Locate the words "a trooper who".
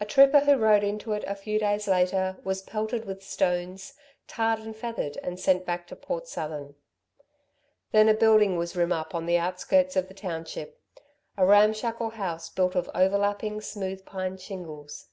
0.00-0.56